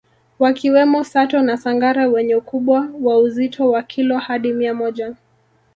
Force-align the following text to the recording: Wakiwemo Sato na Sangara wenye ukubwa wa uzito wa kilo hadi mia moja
Wakiwemo 0.39 1.03
Sato 1.03 1.41
na 1.41 1.57
Sangara 1.57 2.07
wenye 2.07 2.35
ukubwa 2.35 2.89
wa 3.01 3.17
uzito 3.19 3.69
wa 3.71 3.83
kilo 3.83 4.17
hadi 4.17 4.53
mia 4.53 4.73
moja 4.73 5.15